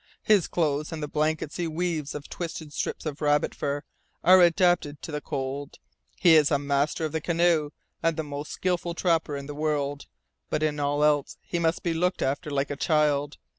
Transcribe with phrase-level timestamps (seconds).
[0.23, 3.83] His clothes and the blankets he weaves of twisted strips of rabbit fur
[4.23, 5.77] are adapted to the cold,
[6.17, 7.69] he is a master of the canoe
[8.01, 10.07] and the most skilful trapper in the world,
[10.49, 13.37] but in all else he must be looked after like a child.